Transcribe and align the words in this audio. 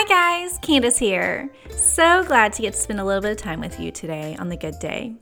Hi 0.00 0.04
guys, 0.04 0.58
Candace 0.58 0.96
here. 0.96 1.50
So 1.70 2.22
glad 2.22 2.52
to 2.52 2.62
get 2.62 2.74
to 2.74 2.78
spend 2.78 3.00
a 3.00 3.04
little 3.04 3.20
bit 3.20 3.32
of 3.32 3.36
time 3.36 3.58
with 3.58 3.80
you 3.80 3.90
today 3.90 4.36
on 4.38 4.48
the 4.48 4.56
good 4.56 4.78
day. 4.78 5.16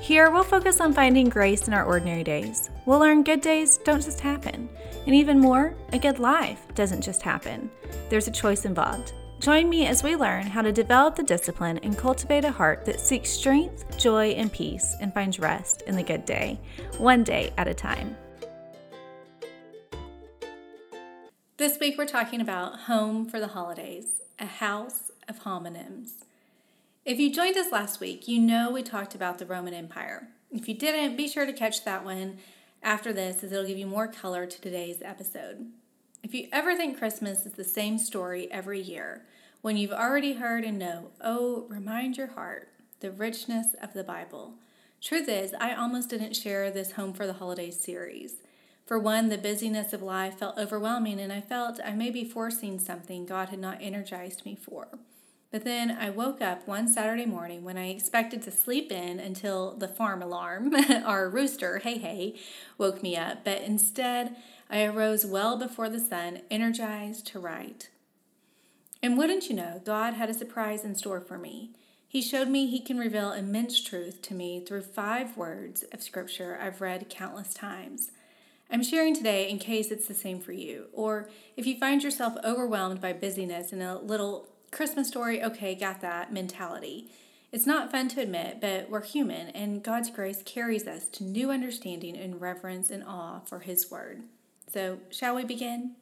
Here, 0.00 0.28
we'll 0.32 0.42
focus 0.42 0.80
on 0.80 0.92
finding 0.92 1.28
grace 1.28 1.68
in 1.68 1.72
our 1.72 1.84
ordinary 1.84 2.24
days. 2.24 2.68
We'll 2.84 2.98
learn 2.98 3.22
good 3.22 3.40
days 3.40 3.78
don't 3.84 4.02
just 4.02 4.18
happen. 4.18 4.68
And 5.06 5.14
even 5.14 5.38
more, 5.38 5.72
a 5.92 6.00
good 6.00 6.18
life 6.18 6.66
doesn't 6.74 7.02
just 7.02 7.22
happen. 7.22 7.70
There's 8.08 8.26
a 8.26 8.32
choice 8.32 8.64
involved. 8.64 9.12
Join 9.38 9.70
me 9.70 9.86
as 9.86 10.02
we 10.02 10.16
learn 10.16 10.48
how 10.48 10.62
to 10.62 10.72
develop 10.72 11.14
the 11.14 11.22
discipline 11.22 11.78
and 11.84 11.96
cultivate 11.96 12.44
a 12.44 12.50
heart 12.50 12.84
that 12.86 12.98
seeks 12.98 13.30
strength, 13.30 13.96
joy, 13.98 14.30
and 14.30 14.52
peace 14.52 14.96
and 15.00 15.14
finds 15.14 15.38
rest 15.38 15.82
in 15.82 15.94
the 15.94 16.02
good 16.02 16.24
day, 16.24 16.58
one 16.96 17.22
day 17.22 17.52
at 17.56 17.68
a 17.68 17.72
time. 17.72 18.16
This 21.58 21.80
week 21.80 21.98
we're 21.98 22.06
talking 22.06 22.40
about 22.40 22.82
Home 22.82 23.26
for 23.26 23.40
the 23.40 23.48
Holidays, 23.48 24.22
a 24.38 24.46
house 24.46 25.10
of 25.26 25.42
homonyms. 25.42 26.22
If 27.04 27.18
you 27.18 27.32
joined 27.32 27.56
us 27.56 27.72
last 27.72 27.98
week, 27.98 28.28
you 28.28 28.40
know 28.40 28.70
we 28.70 28.84
talked 28.84 29.12
about 29.16 29.38
the 29.38 29.44
Roman 29.44 29.74
Empire. 29.74 30.28
If 30.52 30.68
you 30.68 30.74
didn't, 30.74 31.16
be 31.16 31.26
sure 31.26 31.46
to 31.46 31.52
catch 31.52 31.84
that 31.84 32.04
one 32.04 32.38
after 32.80 33.12
this, 33.12 33.42
as 33.42 33.50
it'll 33.50 33.66
give 33.66 33.76
you 33.76 33.88
more 33.88 34.06
color 34.06 34.46
to 34.46 34.60
today's 34.60 35.02
episode. 35.02 35.66
If 36.22 36.32
you 36.32 36.46
ever 36.52 36.76
think 36.76 36.96
Christmas 36.96 37.44
is 37.44 37.54
the 37.54 37.64
same 37.64 37.98
story 37.98 38.46
every 38.52 38.80
year, 38.80 39.24
when 39.60 39.76
you've 39.76 39.90
already 39.90 40.34
heard 40.34 40.62
and 40.62 40.78
know, 40.78 41.10
oh, 41.20 41.66
remind 41.68 42.16
your 42.16 42.28
heart 42.28 42.68
the 43.00 43.10
richness 43.10 43.74
of 43.82 43.94
the 43.94 44.04
Bible. 44.04 44.54
Truth 45.02 45.28
is, 45.28 45.54
I 45.58 45.74
almost 45.74 46.08
didn't 46.08 46.36
share 46.36 46.70
this 46.70 46.92
Home 46.92 47.12
for 47.12 47.26
the 47.26 47.32
Holidays 47.32 47.80
series. 47.80 48.34
For 48.88 48.98
one, 48.98 49.28
the 49.28 49.36
busyness 49.36 49.92
of 49.92 50.00
life 50.00 50.38
felt 50.38 50.56
overwhelming, 50.56 51.20
and 51.20 51.30
I 51.30 51.42
felt 51.42 51.78
I 51.84 51.92
may 51.92 52.08
be 52.08 52.24
forcing 52.24 52.78
something 52.78 53.26
God 53.26 53.50
had 53.50 53.58
not 53.58 53.82
energized 53.82 54.46
me 54.46 54.56
for. 54.56 54.88
But 55.50 55.64
then 55.64 55.90
I 55.90 56.08
woke 56.08 56.40
up 56.40 56.66
one 56.66 56.88
Saturday 56.88 57.26
morning 57.26 57.64
when 57.64 57.76
I 57.76 57.90
expected 57.90 58.40
to 58.42 58.50
sleep 58.50 58.90
in 58.90 59.20
until 59.20 59.76
the 59.76 59.88
farm 59.88 60.22
alarm, 60.22 60.74
our 61.04 61.28
rooster, 61.28 61.80
hey 61.80 61.98
hey, 61.98 62.36
woke 62.78 63.02
me 63.02 63.14
up. 63.14 63.44
But 63.44 63.60
instead, 63.60 64.36
I 64.70 64.84
arose 64.84 65.26
well 65.26 65.58
before 65.58 65.90
the 65.90 66.00
sun, 66.00 66.40
energized 66.50 67.26
to 67.26 67.38
write. 67.38 67.90
And 69.02 69.18
wouldn't 69.18 69.50
you 69.50 69.54
know, 69.54 69.82
God 69.84 70.14
had 70.14 70.30
a 70.30 70.34
surprise 70.34 70.82
in 70.82 70.94
store 70.94 71.20
for 71.20 71.36
me. 71.36 71.72
He 72.08 72.22
showed 72.22 72.48
me 72.48 72.66
He 72.66 72.80
can 72.80 72.96
reveal 72.96 73.32
immense 73.32 73.84
truth 73.84 74.22
to 74.22 74.34
me 74.34 74.64
through 74.64 74.80
five 74.80 75.36
words 75.36 75.82
of 75.92 76.02
Scripture 76.02 76.58
I've 76.58 76.80
read 76.80 77.10
countless 77.10 77.52
times. 77.52 78.12
I'm 78.70 78.82
sharing 78.82 79.14
today 79.14 79.48
in 79.48 79.58
case 79.58 79.90
it's 79.90 80.06
the 80.06 80.14
same 80.14 80.40
for 80.40 80.52
you, 80.52 80.86
or 80.92 81.30
if 81.56 81.66
you 81.66 81.78
find 81.78 82.02
yourself 82.02 82.36
overwhelmed 82.44 83.00
by 83.00 83.14
busyness 83.14 83.72
and 83.72 83.82
a 83.82 83.98
little 83.98 84.48
Christmas 84.70 85.08
story, 85.08 85.42
okay, 85.42 85.74
got 85.74 86.02
that 86.02 86.32
mentality. 86.32 87.10
It's 87.50 87.66
not 87.66 87.90
fun 87.90 88.08
to 88.08 88.20
admit, 88.20 88.60
but 88.60 88.90
we're 88.90 89.02
human, 89.02 89.48
and 89.48 89.82
God's 89.82 90.10
grace 90.10 90.42
carries 90.44 90.86
us 90.86 91.06
to 91.08 91.24
new 91.24 91.50
understanding 91.50 92.14
and 92.14 92.40
reverence 92.40 92.90
and 92.90 93.02
awe 93.02 93.40
for 93.40 93.60
His 93.60 93.90
Word. 93.90 94.24
So, 94.70 94.98
shall 95.10 95.34
we 95.34 95.44
begin? 95.44 95.92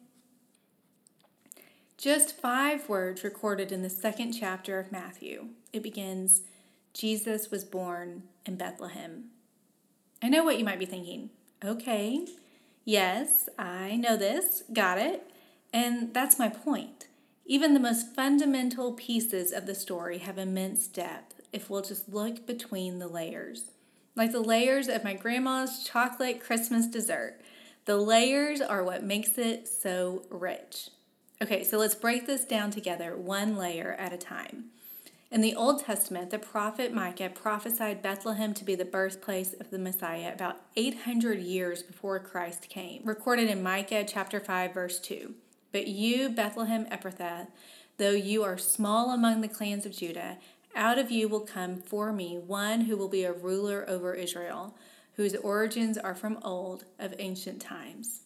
Just 1.97 2.37
five 2.37 2.89
words 2.89 3.23
recorded 3.23 3.71
in 3.71 3.81
the 3.81 3.89
second 3.89 4.33
chapter 4.33 4.77
of 4.77 4.91
Matthew. 4.91 5.47
It 5.71 5.83
begins 5.83 6.41
Jesus 6.93 7.49
was 7.49 7.63
born 7.63 8.23
in 8.45 8.55
Bethlehem. 8.55 9.25
I 10.21 10.29
know 10.29 10.43
what 10.43 10.59
you 10.59 10.65
might 10.65 10.79
be 10.79 10.85
thinking. 10.85 11.29
Okay, 11.63 12.27
yes, 12.87 13.49
I 13.59 13.97
know 13.97 14.17
this, 14.17 14.63
got 14.73 14.97
it. 14.97 15.29
And 15.71 16.11
that's 16.13 16.39
my 16.39 16.49
point. 16.49 17.05
Even 17.45 17.75
the 17.75 17.79
most 17.79 18.15
fundamental 18.15 18.93
pieces 18.93 19.51
of 19.51 19.67
the 19.67 19.75
story 19.75 20.17
have 20.19 20.39
immense 20.39 20.87
depth 20.87 21.41
if 21.53 21.69
we'll 21.69 21.81
just 21.81 22.09
look 22.09 22.47
between 22.47 22.97
the 22.97 23.07
layers. 23.07 23.71
Like 24.15 24.31
the 24.31 24.39
layers 24.39 24.87
of 24.87 25.03
my 25.03 25.13
grandma's 25.13 25.83
chocolate 25.83 26.41
Christmas 26.41 26.87
dessert. 26.87 27.39
The 27.85 27.97
layers 27.97 28.61
are 28.61 28.83
what 28.83 29.03
makes 29.03 29.37
it 29.37 29.67
so 29.67 30.23
rich. 30.29 30.89
Okay, 31.41 31.63
so 31.63 31.77
let's 31.77 31.95
break 31.95 32.25
this 32.25 32.45
down 32.45 32.71
together 32.71 33.15
one 33.15 33.55
layer 33.55 33.95
at 33.99 34.11
a 34.11 34.17
time. 34.17 34.71
In 35.29 35.41
the 35.41 35.55
Old 35.55 35.83
Testament, 35.83 36.29
the 36.29 36.39
prophet 36.39 36.93
Micah 36.93 37.29
prophesied 37.29 38.01
Bethlehem 38.01 38.53
to 38.53 38.63
be 38.63 38.75
the 38.75 38.85
birthplace 38.85 39.53
of 39.59 39.71
the 39.71 39.77
Messiah 39.77 40.31
about 40.33 40.61
800 40.77 41.39
years 41.39 41.83
before 41.83 42.17
Christ 42.19 42.69
came, 42.69 43.01
recorded 43.03 43.49
in 43.49 43.61
Micah 43.61 44.05
chapter 44.07 44.39
5 44.39 44.73
verse 44.73 44.99
2. 44.99 45.35
But 45.73 45.87
you, 45.87 46.29
Bethlehem 46.29 46.85
Ephrathah, 46.85 47.47
though 47.97 48.11
you 48.11 48.41
are 48.43 48.57
small 48.57 49.11
among 49.11 49.41
the 49.41 49.49
clans 49.49 49.85
of 49.85 49.91
Judah, 49.91 50.37
out 50.73 50.97
of 50.97 51.11
you 51.11 51.27
will 51.27 51.41
come 51.41 51.81
for 51.81 52.13
me 52.13 52.37
one 52.37 52.81
who 52.81 52.95
will 52.95 53.09
be 53.09 53.25
a 53.25 53.33
ruler 53.33 53.83
over 53.89 54.13
Israel, 54.13 54.77
whose 55.17 55.35
origins 55.35 55.97
are 55.97 56.15
from 56.15 56.39
old, 56.41 56.85
of 56.99 57.13
ancient 57.19 57.59
times. 57.59 58.21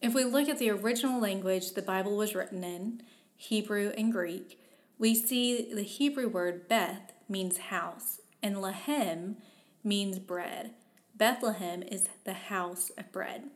If 0.00 0.14
we 0.14 0.24
look 0.24 0.48
at 0.48 0.58
the 0.58 0.70
original 0.70 1.20
language 1.20 1.74
the 1.74 1.82
Bible 1.82 2.16
was 2.16 2.34
written 2.34 2.64
in, 2.64 3.02
Hebrew 3.36 3.92
and 3.96 4.10
Greek, 4.10 4.58
we 5.02 5.16
see 5.16 5.74
the 5.74 5.82
Hebrew 5.82 6.28
word 6.28 6.68
Beth 6.68 7.12
means 7.28 7.58
house, 7.58 8.20
and 8.40 8.54
Lahem 8.54 9.34
means 9.82 10.20
bread. 10.20 10.74
Bethlehem 11.16 11.82
is 11.82 12.08
the 12.22 12.34
house 12.34 12.92
of 12.96 13.10
bread. 13.10 13.50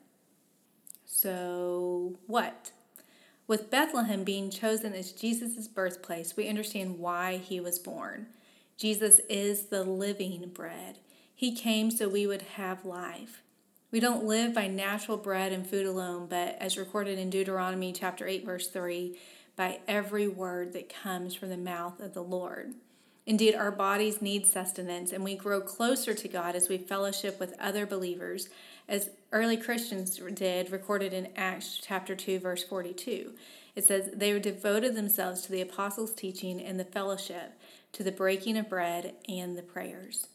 So, 1.05 2.19
what? 2.27 2.73
With 3.47 3.71
Bethlehem 3.71 4.25
being 4.25 4.51
chosen 4.51 4.93
as 4.93 5.12
Jesus' 5.12 5.69
birthplace, 5.69 6.37
we 6.37 6.49
understand 6.49 6.99
why 6.99 7.37
he 7.37 7.61
was 7.61 7.78
born. 7.78 8.27
Jesus 8.77 9.21
is 9.28 9.67
the 9.67 9.84
living 9.84 10.51
bread. 10.53 10.99
He 11.33 11.55
came 11.55 11.93
so 11.93 12.09
we 12.09 12.27
would 12.27 12.43
have 12.43 12.84
life. 12.84 13.43
We 13.93 14.01
don't 14.01 14.25
live 14.25 14.53
by 14.53 14.67
natural 14.67 15.17
bread 15.17 15.53
and 15.53 15.65
food 15.65 15.87
alone, 15.87 16.27
but 16.28 16.57
as 16.59 16.77
recorded 16.77 17.21
in 17.21 17.31
Deuteronomy 17.31 17.93
chapter 17.93 18.27
8 18.27 18.45
verse 18.45 18.67
3, 18.67 19.17
by 19.56 19.81
every 19.89 20.28
word 20.28 20.72
that 20.75 20.93
comes 20.94 21.34
from 21.34 21.49
the 21.49 21.56
mouth 21.56 21.99
of 21.99 22.15
the 22.15 22.22
Lord. 22.22 22.75
Indeed, 23.27 23.56
our 23.56 23.72
bodies 23.72 24.22
need 24.22 24.47
sustenance, 24.47 25.11
and 25.11 25.25
we 25.25 25.34
grow 25.34 25.61
closer 25.61 26.15
to 26.15 26.28
God 26.28 26.55
as 26.55 26.69
we 26.69 26.78
fellowship 26.78 27.41
with 27.41 27.59
other 27.59 27.84
believers 27.84 28.49
as 28.89 29.11
early 29.33 29.56
Christians 29.56 30.21
did, 30.34 30.71
recorded 30.71 31.12
in 31.12 31.31
Acts 31.34 31.81
chapter 31.83 32.15
2, 32.15 32.39
verse 32.39 32.62
42. 32.62 33.33
It 33.75 33.84
says, 33.84 34.11
They 34.15 34.39
devoted 34.39 34.95
themselves 34.95 35.43
to 35.43 35.53
the 35.53 35.61
apostles' 35.61 36.15
teaching 36.15 36.61
and 36.61 36.78
the 36.78 36.84
fellowship, 36.84 37.59
to 37.93 38.05
the 38.05 38.12
breaking 38.12 38.56
of 38.56 38.69
bread 38.69 39.15
and 39.28 39.59
the 39.59 39.62
prayers. 39.62 40.28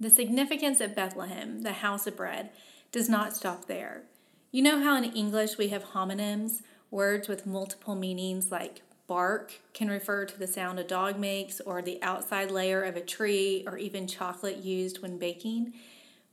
The 0.00 0.10
significance 0.10 0.80
of 0.80 0.96
Bethlehem, 0.96 1.62
the 1.62 1.72
house 1.72 2.06
of 2.06 2.16
bread, 2.16 2.50
does 2.90 3.08
not 3.08 3.36
stop 3.36 3.66
there. 3.66 4.02
You 4.50 4.62
know 4.62 4.82
how 4.82 4.96
in 4.96 5.04
English 5.04 5.58
we 5.58 5.68
have 5.68 5.92
homonyms, 5.92 6.62
words 6.90 7.28
with 7.28 7.46
multiple 7.46 7.94
meanings 7.94 8.50
like 8.50 8.82
bark 9.06 9.54
can 9.72 9.88
refer 9.88 10.24
to 10.24 10.38
the 10.38 10.46
sound 10.46 10.78
a 10.78 10.84
dog 10.84 11.18
makes, 11.18 11.60
or 11.60 11.82
the 11.82 12.00
outside 12.02 12.50
layer 12.50 12.82
of 12.82 12.96
a 12.96 13.00
tree, 13.00 13.64
or 13.66 13.78
even 13.78 14.06
chocolate 14.06 14.58
used 14.58 15.02
when 15.02 15.18
baking? 15.18 15.72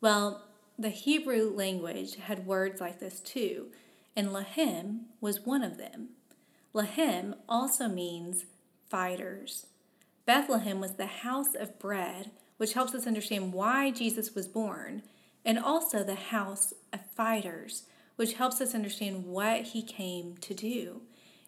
Well, 0.02 0.44
the 0.78 0.90
Hebrew 0.90 1.52
language 1.56 2.16
had 2.16 2.46
words 2.46 2.82
like 2.82 3.00
this 3.00 3.20
too, 3.22 3.68
and 4.16 4.30
Lahem 4.30 5.06
was 5.22 5.46
one 5.46 5.64
of 5.64 5.78
them. 5.78 6.10
Lahem 6.74 7.36
also 7.48 7.88
means 7.88 8.46
fighters. 8.90 9.68
Bethlehem 10.26 10.82
was 10.82 10.94
the 10.94 11.06
house 11.06 11.56
of 11.56 11.80
bread, 11.80 12.32
which 12.58 12.74
helps 12.74 12.94
us 12.94 13.08
understand 13.08 13.54
why 13.54 13.92
Jesus 13.92 14.36
was 14.36 14.48
born, 14.48 15.04
and 15.46 15.58
also 15.58 16.04
the 16.04 16.16
house 16.16 16.74
of 16.92 17.00
fighters, 17.16 17.84
which 18.16 18.34
helps 18.34 18.62
us 18.62 18.76
understand 18.76 19.26
what 19.26 19.64
he 19.64 19.82
came 19.82 20.38
to 20.38 20.54
do. 20.54 21.02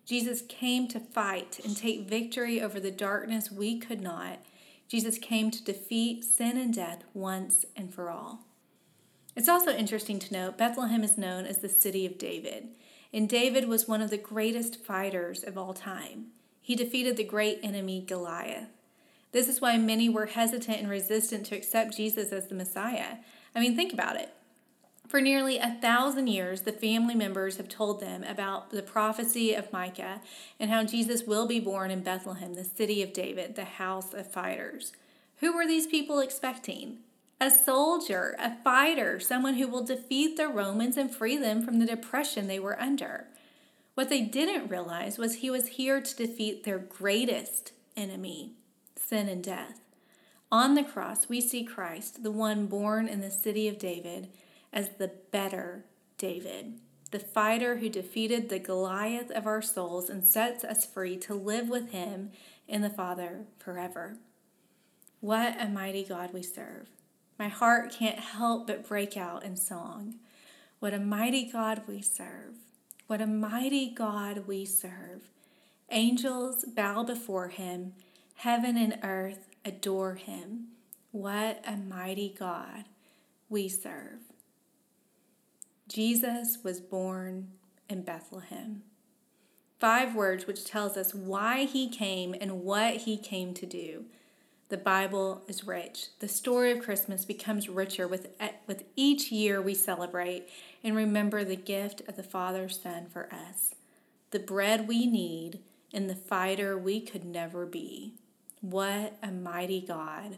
Jesus 0.05 0.41
came 0.41 0.87
to 0.87 0.99
fight 0.99 1.59
and 1.65 1.75
take 1.75 2.07
victory 2.07 2.61
over 2.61 2.79
the 2.79 2.91
darkness 2.91 3.51
we 3.51 3.77
could 3.77 4.01
not. 4.01 4.39
Jesus 4.87 5.17
came 5.17 5.51
to 5.51 5.63
defeat 5.63 6.23
sin 6.23 6.57
and 6.57 6.73
death 6.73 7.03
once 7.13 7.65
and 7.75 7.93
for 7.93 8.09
all. 8.09 8.45
It's 9.35 9.49
also 9.49 9.71
interesting 9.71 10.17
to 10.19 10.33
note 10.33 10.57
Bethlehem 10.57 11.03
is 11.03 11.17
known 11.17 11.45
as 11.45 11.59
the 11.59 11.69
city 11.69 12.05
of 12.05 12.17
David, 12.17 12.69
and 13.13 13.29
David 13.29 13.67
was 13.67 13.87
one 13.87 14.01
of 14.01 14.09
the 14.09 14.17
greatest 14.17 14.83
fighters 14.83 15.43
of 15.43 15.57
all 15.57 15.73
time. 15.73 16.27
He 16.61 16.75
defeated 16.75 17.17
the 17.17 17.23
great 17.23 17.59
enemy 17.61 18.01
Goliath. 18.01 18.69
This 19.31 19.47
is 19.47 19.61
why 19.61 19.77
many 19.77 20.09
were 20.09 20.25
hesitant 20.25 20.79
and 20.79 20.89
resistant 20.89 21.45
to 21.47 21.55
accept 21.55 21.95
Jesus 21.95 22.31
as 22.31 22.47
the 22.47 22.55
Messiah. 22.55 23.17
I 23.53 23.59
mean, 23.59 23.75
think 23.75 23.93
about 23.93 24.15
it. 24.15 24.33
For 25.07 25.21
nearly 25.21 25.57
a 25.57 25.77
thousand 25.81 26.27
years, 26.27 26.61
the 26.61 26.71
family 26.71 27.15
members 27.15 27.57
have 27.57 27.69
told 27.69 28.01
them 28.01 28.23
about 28.23 28.71
the 28.71 28.81
prophecy 28.81 29.53
of 29.53 29.71
Micah 29.71 30.21
and 30.59 30.69
how 30.69 30.83
Jesus 30.83 31.23
will 31.23 31.47
be 31.47 31.59
born 31.59 31.91
in 31.91 32.03
Bethlehem, 32.03 32.55
the 32.55 32.65
city 32.65 33.01
of 33.01 33.13
David, 33.13 33.55
the 33.55 33.65
house 33.65 34.13
of 34.13 34.31
fighters. 34.31 34.91
Who 35.37 35.55
were 35.55 35.65
these 35.65 35.87
people 35.87 36.19
expecting? 36.19 36.99
a 37.39 37.51
soldier, 37.51 38.35
a 38.39 38.55
fighter, 38.63 39.19
someone 39.19 39.55
who 39.55 39.67
will 39.67 39.83
defeat 39.83 40.37
the 40.37 40.47
Romans 40.47 40.97
and 40.97 41.13
free 41.13 41.37
them 41.37 41.61
from 41.61 41.79
the 41.79 41.85
depression 41.85 42.47
they 42.47 42.59
were 42.59 42.79
under. 42.79 43.27
What 43.93 44.09
they 44.09 44.21
didn't 44.21 44.69
realize 44.69 45.17
was 45.17 45.35
he 45.35 45.49
was 45.49 45.67
here 45.67 46.01
to 46.01 46.15
defeat 46.15 46.63
their 46.63 46.79
greatest 46.79 47.73
enemy, 47.95 48.53
sin 48.95 49.29
and 49.29 49.43
death. 49.43 49.81
On 50.51 50.75
the 50.75 50.83
cross, 50.83 51.29
we 51.29 51.41
see 51.41 51.63
Christ, 51.63 52.23
the 52.23 52.31
one 52.31 52.67
born 52.67 53.07
in 53.07 53.21
the 53.21 53.31
city 53.31 53.67
of 53.67 53.77
David, 53.77 54.29
as 54.71 54.89
the 54.97 55.11
better 55.31 55.85
David, 56.17 56.79
the 57.11 57.19
fighter 57.19 57.77
who 57.77 57.89
defeated 57.89 58.49
the 58.49 58.59
Goliath 58.59 59.31
of 59.31 59.45
our 59.45 59.61
souls 59.61 60.09
and 60.09 60.27
sets 60.27 60.63
us 60.63 60.85
free 60.85 61.17
to 61.17 61.33
live 61.33 61.69
with 61.69 61.91
him 61.91 62.31
in 62.67 62.81
the 62.81 62.89
Father 62.89 63.45
forever. 63.57 64.17
What 65.19 65.59
a 65.59 65.67
mighty 65.67 66.03
God 66.03 66.33
we 66.33 66.43
serve. 66.43 66.87
My 67.39 67.47
heart 67.47 67.91
can't 67.91 68.19
help 68.19 68.67
but 68.67 68.87
break 68.87 69.15
out 69.15 69.43
in 69.43 69.55
song. 69.55 70.15
What 70.79 70.93
a 70.93 70.99
mighty 70.99 71.49
God 71.49 71.83
we 71.87 72.01
serve. 72.01 72.55
What 73.07 73.21
a 73.21 73.27
mighty 73.27 73.89
God 73.89 74.45
we 74.47 74.65
serve. 74.65 75.29
Angels 75.89 76.65
bow 76.65 77.03
before 77.03 77.47
him, 77.47 77.93
heaven 78.35 78.75
and 78.77 78.99
earth 79.01 79.47
adore 79.63 80.15
him. 80.15 80.67
What 81.11 81.63
a 81.65 81.77
mighty 81.77 82.35
God 82.37 82.85
we 83.49 83.69
serve. 83.69 84.19
Jesus 85.87 86.57
was 86.63 86.81
born 86.81 87.47
in 87.89 88.01
Bethlehem. 88.01 88.83
Five 89.79 90.15
words 90.15 90.45
which 90.45 90.65
tells 90.65 90.97
us 90.97 91.13
why 91.13 91.63
he 91.63 91.87
came 91.87 92.35
and 92.39 92.63
what 92.63 92.97
he 92.97 93.17
came 93.17 93.53
to 93.53 93.65
do. 93.65 94.05
The 94.69 94.77
Bible 94.77 95.43
is 95.47 95.65
rich. 95.65 96.07
The 96.19 96.27
story 96.27 96.71
of 96.71 96.83
Christmas 96.83 97.23
becomes 97.23 97.69
richer 97.69 98.05
with, 98.05 98.27
with 98.65 98.83
each 98.97 99.31
year 99.31 99.61
we 99.61 99.73
celebrate 99.73 100.49
and 100.83 100.93
remember 100.95 101.45
the 101.45 101.55
gift 101.55 102.01
of 102.07 102.17
the 102.17 102.23
Father's 102.23 102.81
Son 102.81 103.05
for 103.05 103.29
us, 103.31 103.75
the 104.31 104.39
bread 104.39 104.87
we 104.89 105.05
need, 105.05 105.59
and 105.93 106.09
the 106.09 106.15
fighter 106.15 106.77
we 106.77 106.99
could 106.99 107.23
never 107.23 107.65
be. 107.65 108.15
What 108.59 109.17
a 109.23 109.31
mighty 109.31 109.79
God 109.79 110.37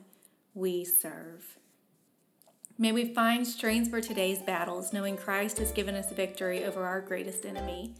we 0.54 0.86
serve. 0.86 1.58
May 2.82 2.94
we 2.94 3.14
find 3.14 3.46
strength 3.46 3.90
for 3.90 4.00
today's 4.00 4.42
battles, 4.42 4.94
knowing 4.94 5.18
Christ 5.18 5.58
has 5.58 5.74
given 5.74 5.96
us 5.96 6.14
victory 6.14 6.64
over 6.64 6.86
our 6.86 7.02
greatest 7.02 7.46
enemy. 7.46 7.94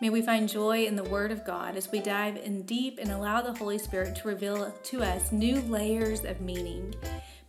May 0.00 0.10
we 0.10 0.20
find 0.20 0.48
joy 0.48 0.84
in 0.84 0.96
the 0.96 1.04
Word 1.04 1.30
of 1.30 1.46
God 1.46 1.76
as 1.76 1.92
we 1.92 2.00
dive 2.00 2.36
in 2.36 2.62
deep 2.62 2.98
and 3.00 3.12
allow 3.12 3.40
the 3.40 3.52
Holy 3.52 3.78
Spirit 3.78 4.16
to 4.16 4.26
reveal 4.26 4.74
to 4.82 5.04
us 5.04 5.30
new 5.30 5.60
layers 5.60 6.24
of 6.24 6.40
meaning. 6.40 6.92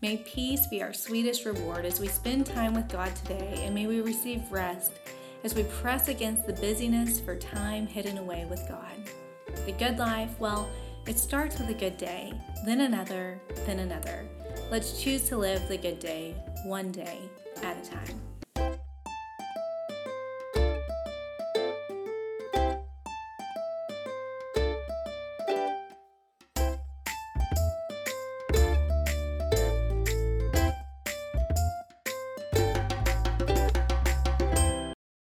May 0.04 0.18
peace 0.18 0.68
be 0.68 0.84
our 0.84 0.94
sweetest 0.94 1.46
reward 1.46 1.84
as 1.84 2.00
we 2.00 2.08
spend 2.08 2.46
time 2.46 2.76
with 2.76 2.90
God 2.90 3.16
today, 3.16 3.64
and 3.64 3.74
may 3.74 3.88
we 3.88 4.02
receive 4.02 4.52
rest 4.52 4.92
as 5.44 5.56
we 5.56 5.64
press 5.64 6.10
against 6.10 6.46
the 6.46 6.54
busyness 6.54 7.20
for 7.20 7.36
time 7.36 7.88
hidden 7.88 8.20
away 8.20 8.46
with 8.48 8.64
God. 8.70 9.10
The 9.66 9.72
good 9.72 9.98
life, 9.98 10.40
well, 10.40 10.70
it 11.08 11.18
starts 11.18 11.58
with 11.58 11.70
a 11.70 11.74
good 11.74 11.98
day, 11.98 12.34
then 12.68 12.82
another, 12.82 13.42
then 13.66 13.80
another. 13.80 14.30
Let's 14.70 15.02
choose 15.02 15.30
to 15.30 15.38
live 15.38 15.66
the 15.70 15.78
good 15.78 16.00
day, 16.00 16.36
one 16.66 16.92
day 16.92 17.20
at 17.64 17.78
a 17.78 17.90
time. 17.90 18.37